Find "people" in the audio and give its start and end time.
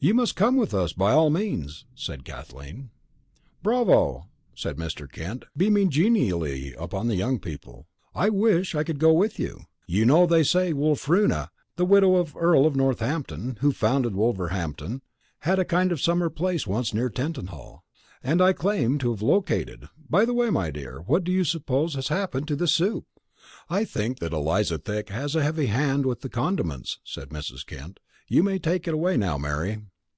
7.40-7.88